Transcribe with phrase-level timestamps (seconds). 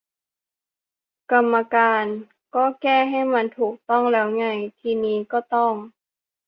[1.31, 2.05] กรรมการ:
[2.55, 4.45] ก็แก้ให้มันถูกต้องแล้วไง
[4.79, 5.73] ทีนี้ก็ต้อง